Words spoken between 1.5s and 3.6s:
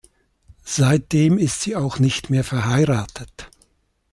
sie auch nicht mehr verheiratet.